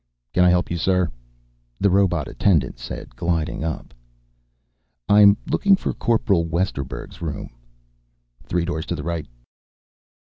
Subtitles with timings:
[0.33, 1.11] "Can I help you, sir?"
[1.79, 3.93] the robot attendant said, gliding up.
[5.07, 7.51] "I'm looking for Corporal Westerburg's room."
[8.43, 9.27] "Three doors to the right."